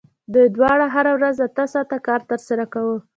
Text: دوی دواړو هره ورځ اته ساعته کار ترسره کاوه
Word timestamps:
دوی 0.33 0.47
دواړو 0.55 0.85
هره 0.95 1.11
ورځ 1.17 1.35
اته 1.47 1.63
ساعته 1.73 1.97
کار 2.07 2.21
ترسره 2.29 2.65
کاوه 2.73 2.97